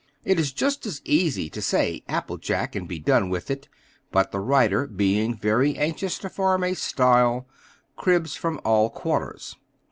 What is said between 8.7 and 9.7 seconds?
quarters.